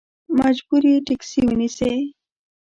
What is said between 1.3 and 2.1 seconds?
ونیسې.